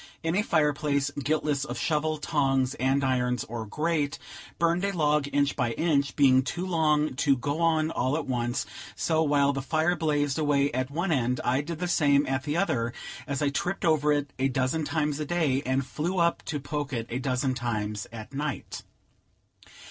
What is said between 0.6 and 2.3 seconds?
place, guiltless of shovel,